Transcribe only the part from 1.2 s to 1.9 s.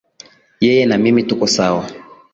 tuko sawa